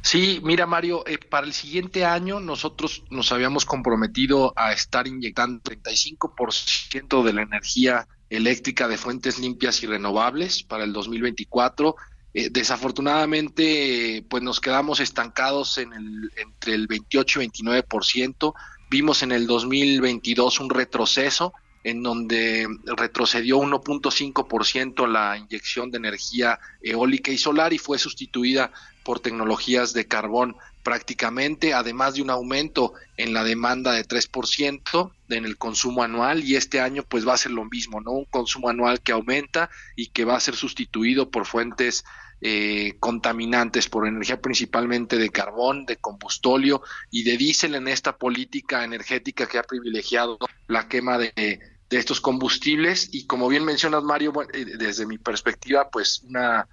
[0.03, 7.23] Sí, mira Mario, para el siguiente año nosotros nos habíamos comprometido a estar inyectando 35%
[7.23, 11.97] de la energía eléctrica de fuentes limpias y renovables para el 2024.
[12.35, 18.55] Eh, desafortunadamente, pues nos quedamos estancados en el, entre el 28 y 29%.
[18.91, 21.53] Vimos en el 2022 un retroceso
[21.85, 28.73] en donde retrocedió 1.5% la inyección de energía eólica y solar y fue sustituida
[29.05, 30.57] por tecnologías de carbón
[30.89, 36.57] prácticamente, además de un aumento en la demanda de 3% en el consumo anual y
[36.57, 38.13] este año pues va a ser lo mismo, ¿no?
[38.13, 42.07] Un consumo anual que aumenta y que va a ser sustituido por fuentes
[42.41, 48.83] eh, contaminantes, por energía principalmente de carbón, de combustóleo y de diésel en esta política
[48.83, 54.65] energética que ha privilegiado la quema de, estos combustibles y como bien mencionas Mario, eh,
[54.65, 56.67] desde mi perspectiva pues una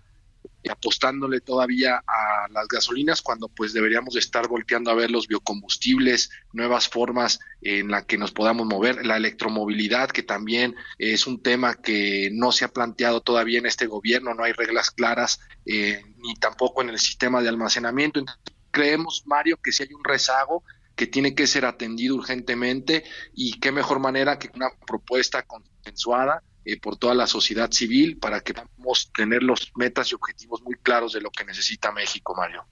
[0.70, 6.88] apostándole todavía a las gasolinas cuando pues deberíamos estar volteando a ver los biocombustibles, nuevas
[6.88, 12.30] formas en la que nos podamos mover, la electromovilidad que también es un tema que
[12.34, 16.82] no se ha planteado todavía en este gobierno, no hay reglas claras eh, ni tampoco
[16.82, 18.24] en el sistema de almacenamiento.
[18.72, 20.64] creemos, Mario, que si hay un rezago
[20.96, 23.04] que tiene que ser atendido urgentemente
[23.34, 28.42] y qué mejor manera que una propuesta consensuada eh, por toda la sociedad civil para
[28.42, 32.66] que podamos tener los metas y objetivos muy claros de lo que necesita México, Mario.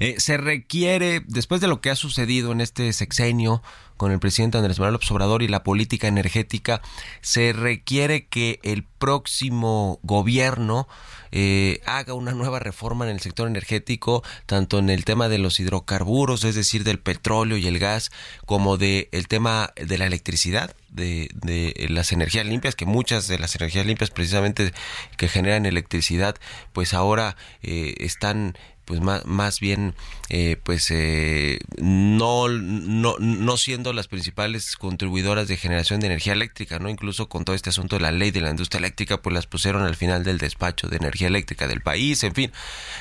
[0.00, 3.62] Eh, se requiere, después de lo que ha sucedido en este sexenio
[3.96, 5.10] con el presidente Andrés Manuel López
[5.42, 6.82] y la política energética,
[7.20, 10.88] se requiere que el próximo gobierno
[11.30, 15.60] eh, haga una nueva reforma en el sector energético, tanto en el tema de los
[15.60, 18.10] hidrocarburos, es decir, del petróleo y el gas,
[18.44, 23.38] como de el tema de la electricidad, de, de las energías limpias, que muchas de
[23.38, 24.72] las energías limpias precisamente
[25.16, 26.36] que generan electricidad,
[26.72, 29.94] pues ahora eh, están pues más, más bien
[30.28, 36.78] eh, pues eh, no, no, no siendo las principales contribuidoras de generación de energía eléctrica,
[36.78, 36.88] ¿no?
[36.88, 39.82] Incluso con todo este asunto de la ley de la industria eléctrica, pues las pusieron
[39.82, 42.52] al final del despacho de energía eléctrica del país, en fin.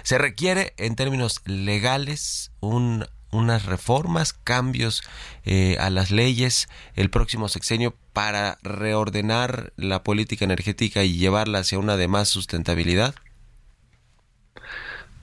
[0.03, 5.03] Se requiere en términos legales un unas reformas, cambios
[5.45, 11.79] eh, a las leyes el próximo sexenio para reordenar la política energética y llevarla hacia
[11.79, 13.15] una de más sustentabilidad?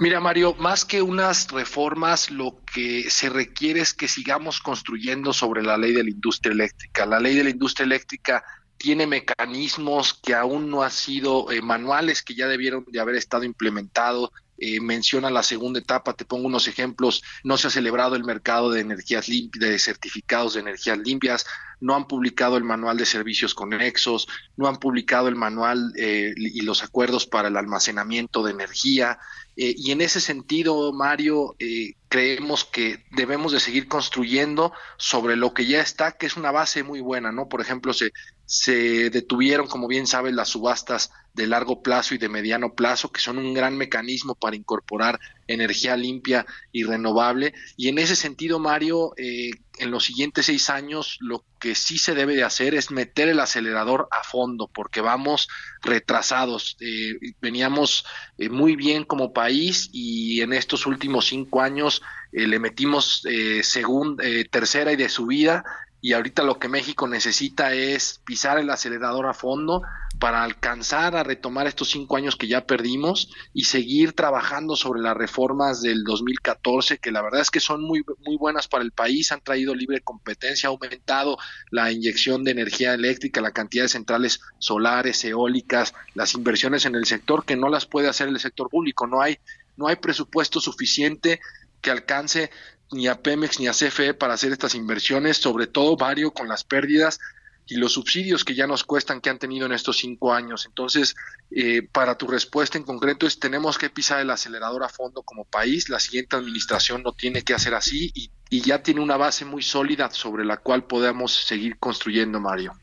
[0.00, 5.60] Mira, Mario, más que unas reformas, lo que se requiere es que sigamos construyendo sobre
[5.60, 7.04] la ley de la industria eléctrica.
[7.04, 8.44] La ley de la industria eléctrica
[8.76, 13.42] tiene mecanismos que aún no han sido eh, manuales, que ya debieron de haber estado
[13.42, 14.30] implementados.
[14.58, 18.70] Eh, menciona la segunda etapa, te pongo unos ejemplos, no se ha celebrado el mercado
[18.70, 21.46] de energías limpias, de certificados de energías limpias,
[21.80, 26.62] no han publicado el manual de servicios conexos, no han publicado el manual eh, y
[26.62, 29.18] los acuerdos para el almacenamiento de energía,
[29.60, 35.52] eh, y en ese sentido, Mario, eh, creemos que debemos de seguir construyendo sobre lo
[35.52, 37.48] que ya está, que es una base muy buena, ¿no?
[37.48, 38.12] Por ejemplo, se,
[38.46, 43.20] se detuvieron, como bien sabes, las subastas de largo plazo y de mediano plazo, que
[43.20, 47.54] son un gran mecanismo para incorporar energía limpia y renovable.
[47.76, 52.16] Y en ese sentido, Mario, eh, en los siguientes seis años lo que sí se
[52.16, 55.48] debe de hacer es meter el acelerador a fondo, porque vamos
[55.80, 56.76] retrasados.
[56.80, 58.04] Eh, veníamos
[58.36, 63.22] eh, muy bien como país y en estos últimos cinco años le metimos
[63.62, 65.64] segunda, tercera y de subida
[66.00, 69.82] y ahorita lo que México necesita es pisar el acelerador a fondo
[70.18, 75.16] para alcanzar a retomar estos cinco años que ya perdimos y seguir trabajando sobre las
[75.16, 79.30] reformas del 2014 que la verdad es que son muy muy buenas para el país
[79.32, 81.38] han traído libre competencia ha aumentado
[81.70, 87.06] la inyección de energía eléctrica la cantidad de centrales solares eólicas las inversiones en el
[87.06, 89.06] sector que no las puede hacer el sector público.
[89.06, 89.38] No hay
[89.76, 91.40] no hay presupuesto suficiente
[91.80, 92.50] que alcance
[92.90, 96.64] ni a Pemex ni a CFE para hacer estas inversiones, sobre todo Vario con las
[96.64, 97.20] pérdidas
[97.68, 100.66] y los subsidios que ya nos cuestan que han tenido en estos cinco años.
[100.66, 101.14] Entonces,
[101.50, 105.44] eh, para tu respuesta en concreto es tenemos que pisar el acelerador a fondo como
[105.44, 105.88] país.
[105.88, 109.62] La siguiente administración no tiene que hacer así y, y ya tiene una base muy
[109.62, 112.74] sólida sobre la cual podemos seguir construyendo, Mario.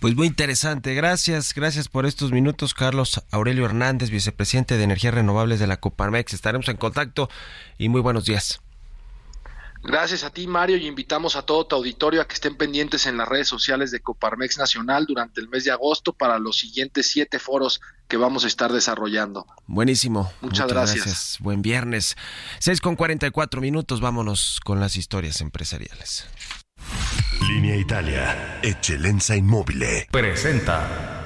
[0.00, 0.94] Pues muy interesante.
[0.94, 6.34] Gracias, gracias por estos minutos, Carlos Aurelio Hernández, vicepresidente de Energías Renovables de la Coparmex.
[6.34, 7.28] Estaremos en contacto
[7.78, 8.60] y muy buenos días.
[9.82, 13.16] Gracias a ti, Mario, y invitamos a todo tu auditorio a que estén pendientes en
[13.16, 17.38] las redes sociales de Coparmex Nacional durante el mes de agosto para los siguientes siete
[17.38, 19.46] foros que vamos a estar desarrollando.
[19.66, 20.32] Buenísimo.
[20.40, 21.36] Muchas, gracias.
[21.40, 22.16] Buen viernes.
[22.60, 24.00] 6 con 44 minutos.
[24.00, 26.26] Vámonos con las historias empresariales.
[27.48, 28.60] Línea Italia.
[28.62, 29.84] Eccellenza Inmóvil.
[30.10, 31.25] Presenta.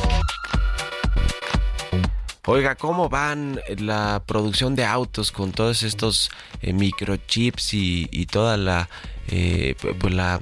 [2.47, 6.31] Oiga, ¿cómo van la producción de autos con todos estos
[6.63, 8.89] eh, microchips y, toda la,
[9.27, 10.41] eh, pues la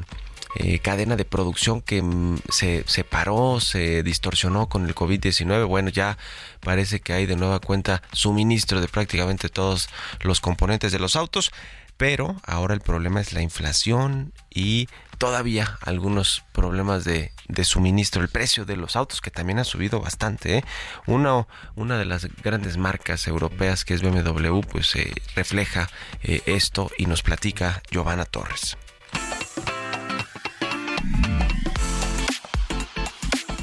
[0.56, 5.68] eh, cadena de producción que mm, se, se, paró, se distorsionó con el COVID-19?
[5.68, 6.18] Bueno, ya
[6.62, 9.90] parece que hay de nueva cuenta suministro de prácticamente todos
[10.22, 11.52] los componentes de los autos,
[12.00, 14.88] pero ahora el problema es la inflación y
[15.18, 17.34] todavía algunos problemas de,
[17.64, 20.60] suministro, el precio de los autos que también ha subido bastante.
[20.60, 20.64] ¿eh?
[21.08, 21.46] Una,
[21.76, 25.90] una de las grandes marcas europeas que es BMW pues eh, refleja
[26.24, 28.78] eh, esto y nos platica Giovanna Torres.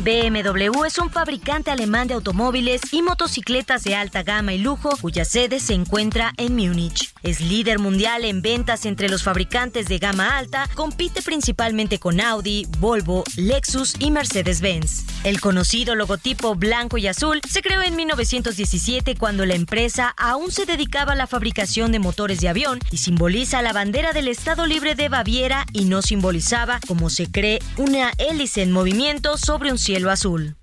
[0.07, 5.24] BMW es un fabricante alemán de automóviles y motocicletas de alta gama y lujo cuya
[5.24, 7.12] sede se encuentra en Múnich.
[7.24, 12.68] Es líder mundial en ventas entre los fabricantes de gama alta, compite principalmente con Audi,
[12.78, 15.07] Volvo, Lexus y Mercedes-Benz.
[15.24, 20.66] El conocido logotipo blanco y azul se creó en 1917 cuando la empresa aún se
[20.66, 24.94] dedicaba a la fabricación de motores de avión y simboliza la bandera del Estado Libre
[24.94, 29.95] de Baviera y no simbolizaba, como se cree, una hélice en movimiento sobre un cielo
[30.05, 30.57] azul.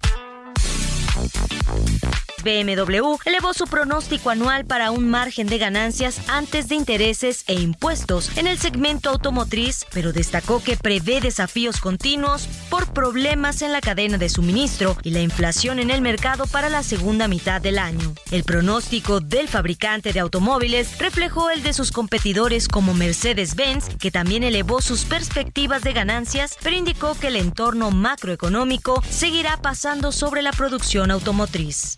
[2.43, 8.37] BMW elevó su pronóstico anual para un margen de ganancias antes de intereses e impuestos
[8.37, 14.17] en el segmento automotriz, pero destacó que prevé desafíos continuos por problemas en la cadena
[14.17, 18.13] de suministro y la inflación en el mercado para la segunda mitad del año.
[18.31, 24.43] El pronóstico del fabricante de automóviles reflejó el de sus competidores como Mercedes-Benz, que también
[24.43, 30.51] elevó sus perspectivas de ganancias, pero indicó que el entorno macroeconómico seguirá pasando sobre la
[30.51, 31.97] producción automotriz.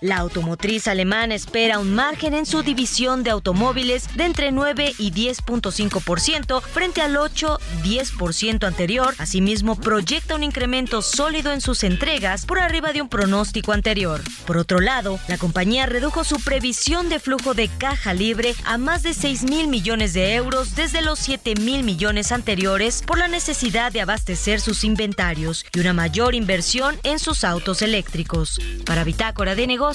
[0.00, 5.12] La automotriz alemana espera un margen en su división de automóviles de entre 9 y
[5.12, 9.14] 10.5% frente al 8-10% anterior.
[9.18, 14.22] Asimismo, proyecta un incremento sólido en sus entregas por arriba de un pronóstico anterior.
[14.46, 19.02] Por otro lado, la compañía redujo su previsión de flujo de caja libre a más
[19.02, 23.92] de 6 mil millones de euros desde los 7 mil millones anteriores por la necesidad
[23.92, 28.58] de abastecer sus inventarios y una mayor inversión en sus autos eléctricos.
[28.86, 29.89] Para Bitácora de Negocios,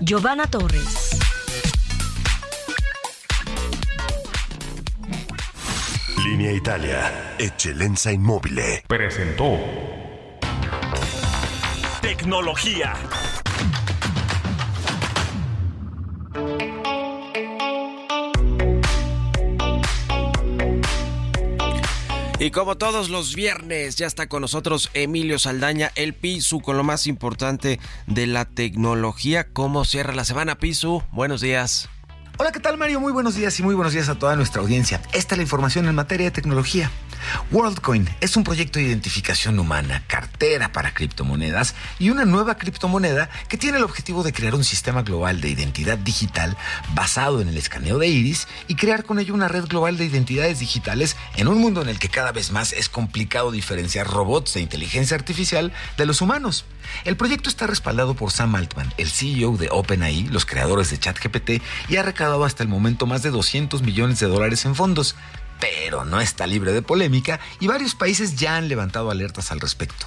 [0.00, 1.10] Giovanna Torres.
[6.24, 8.84] Línea Italia, Eccellenza Inmobile.
[8.88, 9.58] Presentó
[12.00, 12.94] Tecnología.
[22.42, 26.82] Y como todos los viernes, ya está con nosotros Emilio Saldaña, el Pisu, con lo
[26.82, 27.78] más importante
[28.08, 29.46] de la tecnología.
[29.52, 31.04] ¿Cómo cierra la semana, Pisu?
[31.12, 31.88] Buenos días.
[32.38, 32.98] Hola, ¿qué tal Mario?
[32.98, 35.00] Muy buenos días y muy buenos días a toda nuestra audiencia.
[35.12, 36.90] Esta es la información en materia de tecnología.
[37.50, 43.58] WorldCoin es un proyecto de identificación humana, cartera para criptomonedas y una nueva criptomoneda que
[43.58, 46.56] tiene el objetivo de crear un sistema global de identidad digital
[46.94, 50.58] basado en el escaneo de iris y crear con ello una red global de identidades
[50.58, 54.60] digitales en un mundo en el que cada vez más es complicado diferenciar robots de
[54.60, 56.64] inteligencia artificial de los humanos.
[57.04, 61.62] El proyecto está respaldado por Sam Altman, el CEO de OpenAI, los creadores de ChatGPT,
[61.88, 65.16] y ha recaudado hasta el momento más de 200 millones de dólares en fondos,
[65.62, 70.06] pero no está libre de polémica y varios países ya han levantado alertas al respecto.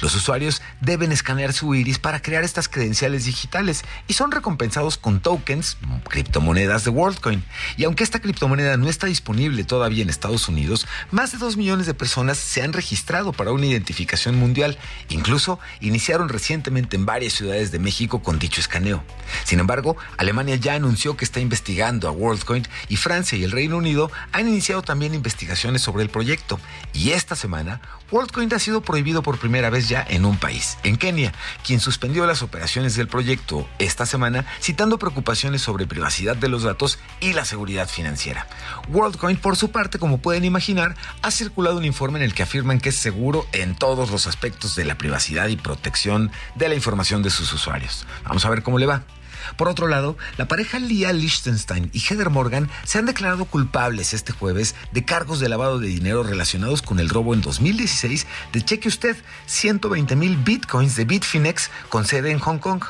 [0.00, 5.20] Los usuarios deben escanear su iris para crear estas credenciales digitales y son recompensados con
[5.20, 5.76] tokens,
[6.08, 7.44] criptomonedas de WorldCoin.
[7.76, 11.86] Y aunque esta criptomoneda no está disponible todavía en Estados Unidos, más de 2 millones
[11.86, 14.78] de personas se han registrado para una identificación mundial.
[15.08, 19.02] Incluso iniciaron recientemente en varias ciudades de México con dicho escaneo.
[19.44, 23.76] Sin embargo, Alemania ya anunció que está investigando a WorldCoin y Francia y el Reino
[23.76, 26.60] Unido han iniciado también investigaciones sobre el proyecto.
[26.92, 30.96] Y esta semana, WorldCoin ha sido prohibido por primera vez ya en un país, en
[30.96, 31.32] Kenia,
[31.64, 36.98] quien suspendió las operaciones del proyecto esta semana, citando preocupaciones sobre privacidad de los datos
[37.20, 38.46] y la seguridad financiera.
[38.88, 42.80] WorldCoin, por su parte, como pueden imaginar, ha circulado un informe en el que afirman
[42.80, 47.22] que es seguro en todos los aspectos de la privacidad y protección de la información
[47.22, 48.06] de sus usuarios.
[48.24, 49.02] Vamos a ver cómo le va.
[49.56, 54.32] Por otro lado, la pareja Lia Lichtenstein y Heather Morgan se han declarado culpables este
[54.32, 58.88] jueves de cargos de lavado de dinero relacionados con el robo en 2016 de, cheque
[58.88, 59.16] usted,
[59.46, 62.82] 120 mil bitcoins de Bitfinex con sede en Hong Kong.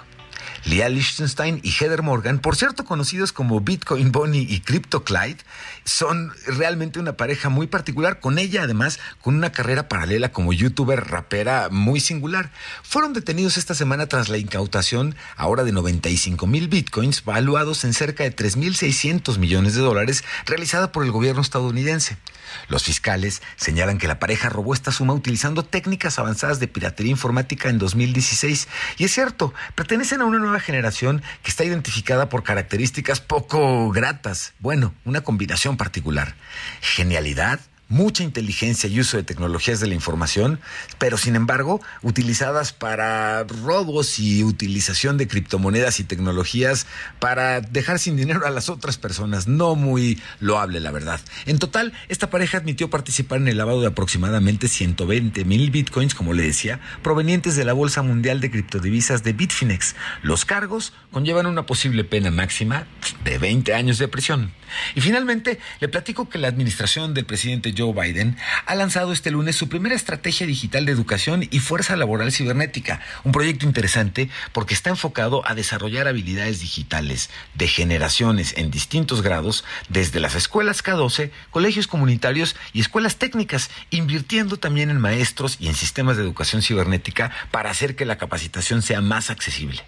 [0.64, 5.38] Lia Lichtenstein y Heather Morgan, por cierto conocidos como Bitcoin Bonnie y Crypto Clyde,
[5.86, 11.08] son realmente una pareja muy particular, con ella además con una carrera paralela como youtuber
[11.08, 12.50] rapera muy singular.
[12.82, 18.24] Fueron detenidos esta semana tras la incautación ahora de 95 mil bitcoins valuados en cerca
[18.24, 22.18] de 3.600 millones de dólares realizada por el gobierno estadounidense.
[22.68, 27.68] Los fiscales señalan que la pareja robó esta suma utilizando técnicas avanzadas de piratería informática
[27.68, 28.68] en 2016.
[28.98, 34.54] Y es cierto, pertenecen a una nueva generación que está identificada por características poco gratas.
[34.58, 36.34] Bueno, una combinación particular.
[36.80, 40.60] Genialidad, mucha inteligencia y uso de tecnologías de la información,
[40.98, 46.86] pero sin embargo utilizadas para robos y utilización de criptomonedas y tecnologías
[47.20, 49.46] para dejar sin dinero a las otras personas.
[49.46, 51.20] No muy loable, la verdad.
[51.46, 56.32] En total, esta pareja admitió participar en el lavado de aproximadamente 120 mil bitcoins, como
[56.32, 59.94] le decía, provenientes de la Bolsa Mundial de Criptodivisas de Bitfinex.
[60.22, 62.86] Los cargos conllevan una posible pena máxima
[63.24, 64.52] de 20 años de prisión.
[64.94, 69.56] Y finalmente, le platico que la administración del presidente Joe Biden, ha lanzado este lunes
[69.56, 74.90] su primera estrategia digital de educación y fuerza laboral cibernética, un proyecto interesante porque está
[74.90, 81.86] enfocado a desarrollar habilidades digitales de generaciones en distintos grados, desde las escuelas K12, colegios
[81.86, 87.70] comunitarios y escuelas técnicas, invirtiendo también en maestros y en sistemas de educación cibernética para
[87.70, 89.82] hacer que la capacitación sea más accesible.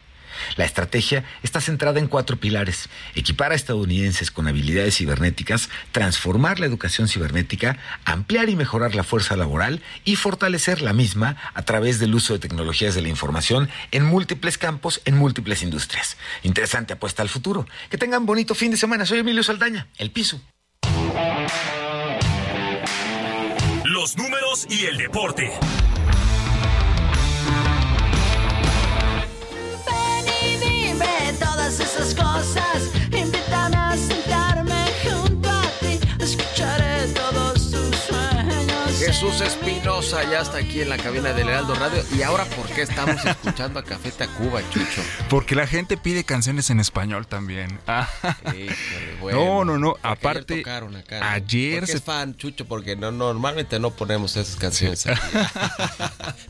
[0.56, 2.88] La estrategia está centrada en cuatro pilares.
[3.14, 9.36] Equipar a estadounidenses con habilidades cibernéticas, transformar la educación cibernética, ampliar y mejorar la fuerza
[9.36, 14.04] laboral y fortalecer la misma a través del uso de tecnologías de la información en
[14.04, 16.16] múltiples campos, en múltiples industrias.
[16.42, 17.66] Interesante apuesta al futuro.
[17.90, 19.06] Que tengan bonito fin de semana.
[19.06, 20.40] Soy Emilio Saldaña, El Piso.
[23.84, 25.50] Los números y el deporte.
[31.80, 32.97] Esas cosas.
[39.20, 42.04] Jesús Espinosa ya está aquí en la cabina del Heraldo Radio.
[42.16, 45.02] ¿Y ahora por qué estamos escuchando a Café Tacuba, Chucho?
[45.28, 47.80] Porque la gente pide canciones en español también.
[48.44, 49.38] Híjole, bueno.
[49.44, 49.96] no, no, no.
[50.04, 51.26] Aparte, ayer, tocaron acá, ¿no?
[51.26, 55.04] ayer se es fan, Chucho, porque no, normalmente no ponemos esas canciones.
[55.08, 55.20] aquí.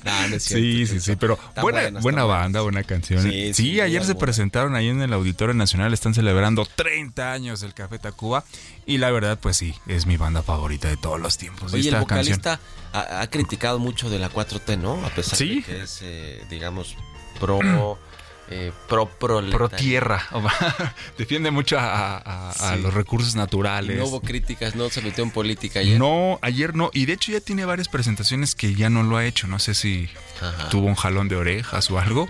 [0.05, 3.23] no, no es cierto, Sí, sí, sí, pero buena, buena banda, buena canción.
[3.23, 4.21] Sí, Sí, sí, ayer se buena.
[4.21, 8.45] presentaron ahí en el Auditorio Nacional, están celebrando 30 años del Café Tacuba
[8.85, 11.73] y la verdad, pues sí, es mi banda favorita de todos los tiempos.
[11.73, 12.37] Oye, el Esta canción.
[12.37, 12.58] vocalista
[12.93, 15.05] ha, ha criticado mucho de la 4T, ¿no?
[15.05, 15.57] A pesar Sí.
[15.57, 16.97] de que es, eh, digamos,
[17.41, 17.99] pro,
[18.51, 19.07] eh, pro.
[19.07, 20.27] Pro tierra,
[21.19, 22.83] defiende mucho a, a- a Sí.
[22.83, 23.99] los recursos naturales.
[23.99, 25.99] no hubo críticas, no se metió en política ayer.
[25.99, 26.91] No, ayer no.
[26.95, 29.47] Y de hecho ya tiene varias presentaciones que ya no lo ha hecho.
[29.49, 30.09] No sé si
[30.41, 30.69] Ajá.
[30.71, 32.29] tuvo un jalón de orejas o algo.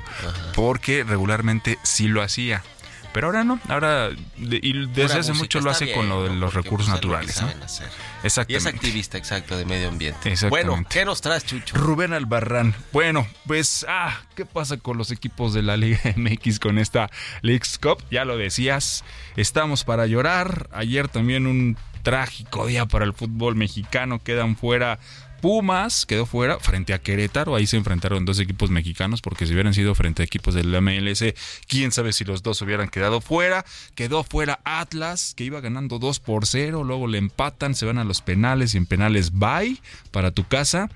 [0.55, 2.65] Porque regularmente sí lo hacía.
[3.19, 3.59] Pero ahora no.
[3.69, 6.37] Ahora, de- y desde Pura hace mucho lo hace con lo de ¿no?
[6.37, 7.43] los Porque, recursos pues, lo que naturales.
[7.65, 7.87] hacer.
[7.89, 8.69] Y es Exactamente.
[8.71, 10.31] activista, exacto, de medio ambiente.
[10.31, 10.69] Exactamente.
[10.71, 11.75] Bueno, ¿qué nos traes, Chucho?
[11.77, 12.75] Rubén Albarrán.
[12.93, 17.11] Bueno, pues, ah, ¿qué pasa con los equipos de la Liga MX con esta
[17.43, 18.03] Leagues Cup?
[18.11, 19.03] Ya lo decías,
[19.37, 20.69] estamos para llorar.
[20.73, 24.23] Ayer también un trágico día para el fútbol mexicano.
[24.23, 25.01] Quedan fuera
[25.41, 27.55] Pumas, quedó fuera frente a Querétaro.
[27.55, 31.25] Ahí se enfrentaron dos equipos mexicanos, porque si hubieran sido frente a equipos del MLS,
[31.67, 33.65] quién sabe si los dos hubieran quedado fuera.
[33.95, 36.85] Quedó fuera Atlas, que iba ganando 2 por 0.
[36.85, 39.81] Luego le empatan, se van a los penales y en penales bye
[40.11, 40.91] para tu casa.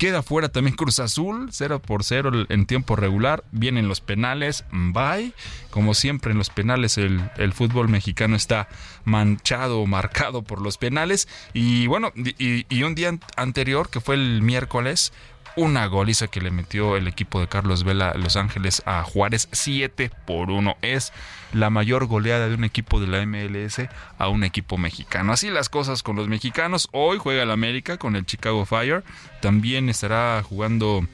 [0.00, 3.44] Queda fuera también Cruz Azul, 0 por 0 en tiempo regular.
[3.52, 5.34] Vienen los penales, bye.
[5.68, 8.66] Como siempre en los penales el, el fútbol mexicano está
[9.04, 11.28] manchado marcado por los penales.
[11.52, 15.12] Y bueno, y, un día an- anterior, que fue el miércoles,
[15.56, 20.10] una goliza que le metió el equipo de Carlos Vela Los Ángeles a Juárez 7
[20.26, 20.76] por 1.
[20.82, 21.12] Es
[21.52, 23.88] la mayor goleada de un equipo de la MLS
[24.18, 25.32] a un equipo mexicano.
[25.32, 26.88] Así las cosas con los mexicanos.
[26.92, 29.02] Hoy juega el América con el Chicago Fire.
[29.40, 31.06] También estará jugando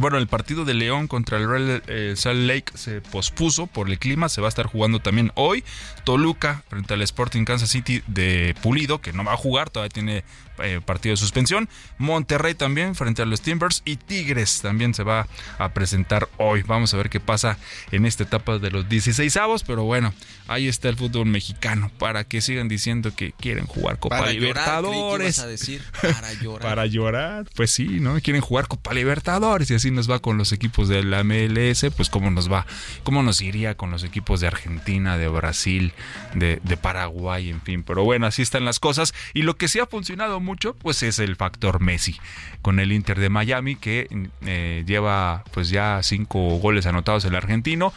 [0.00, 3.98] bueno, el partido de León contra el Real eh, Salt Lake se pospuso por el
[3.98, 5.64] clima, se va a estar jugando también hoy.
[6.04, 10.24] Toluca frente al Sporting Kansas City de Pulido, que no va a jugar, todavía tiene
[10.62, 11.68] eh, partido de suspensión.
[11.98, 15.26] Monterrey también frente a los Timbers y Tigres también se va
[15.58, 16.62] a presentar hoy.
[16.62, 17.58] Vamos a ver qué pasa
[17.90, 20.12] en esta etapa de los 16 avos, pero bueno,
[20.46, 25.38] ahí está el fútbol mexicano para que sigan diciendo que quieren jugar Copa Para Libertadores.
[25.38, 26.68] a decir, para llorar.
[26.68, 28.20] Para llorar, pues sí, ¿no?
[28.20, 32.08] Quieren jugar Copa Libertadores y así nos va con los equipos de la MLS, pues
[32.08, 32.66] cómo nos va,
[33.04, 35.92] cómo nos iría con los equipos de Argentina, de Brasil,
[36.34, 37.82] de, de Paraguay, en fin.
[37.82, 39.14] Pero bueno, así están las cosas.
[39.34, 42.18] Y lo que sí ha funcionado mucho, pues es el factor Messi,
[42.62, 44.08] con el Inter de Miami, que
[44.46, 47.92] eh, lleva pues ya cinco goles anotados el argentino.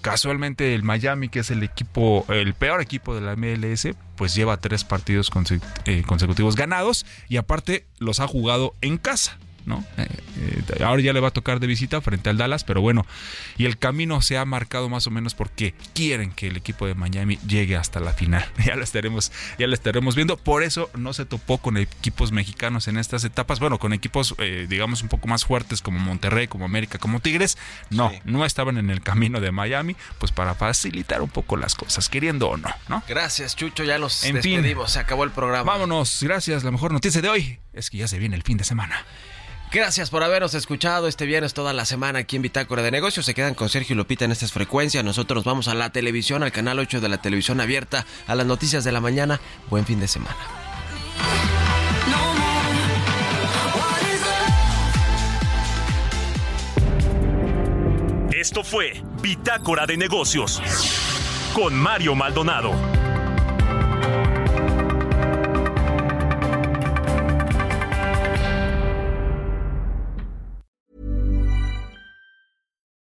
[0.00, 4.56] Casualmente el Miami, que es el equipo, el peor equipo de la MLS, pues lleva
[4.56, 5.30] tres partidos
[5.86, 9.38] eh, consecutivos ganados y aparte los ha jugado en casa.
[9.66, 9.84] ¿No?
[9.96, 10.06] Eh,
[10.78, 13.06] eh, ahora ya le va a tocar de visita frente al Dallas, pero bueno,
[13.56, 16.94] y el camino se ha marcado más o menos porque quieren que el equipo de
[16.94, 18.44] Miami llegue hasta la final.
[18.64, 20.36] Ya lo estaremos, ya lo estaremos viendo.
[20.36, 23.60] Por eso no se topó con equipos mexicanos en estas etapas.
[23.60, 27.58] Bueno, con equipos, eh, digamos, un poco más fuertes como Monterrey, como América, como Tigres.
[27.90, 28.16] No, Sí.
[28.24, 32.48] no estaban en el camino de Miami, pues para facilitar un poco las cosas, queriendo
[32.48, 33.02] o no, ¿no?
[33.08, 33.84] Gracias, Chucho.
[33.84, 34.56] Ya nos En fin.
[34.56, 34.92] despedimos.
[34.92, 35.70] Se acabó el programa.
[35.72, 36.64] Vámonos, gracias.
[36.64, 39.04] La mejor noticia de hoy es que ya se viene el fin de semana.
[39.72, 43.24] Gracias por habernos escuchado este viernes toda la semana aquí en Bitácora de Negocios.
[43.24, 45.02] Se quedan con Sergio y Lupita en estas frecuencias.
[45.02, 48.44] Nosotros nos vamos a la televisión, al canal 8 de la televisión abierta, a las
[48.44, 49.40] noticias de la mañana.
[49.70, 50.36] Buen fin de semana.
[58.30, 60.60] Esto fue Bitácora de Negocios
[61.54, 62.72] con Mario Maldonado.